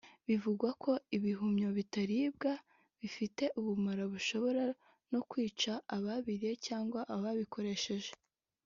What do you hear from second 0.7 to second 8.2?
ko ibihumyo bitribwa bifite ubumara bushobora no kwica ababiriye cyangwa babikoresheje